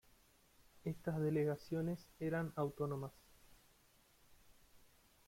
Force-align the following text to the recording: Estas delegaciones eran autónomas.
Estas 0.83 1.19
delegaciones 1.19 2.07
eran 2.19 2.53
autónomas. 2.55 3.11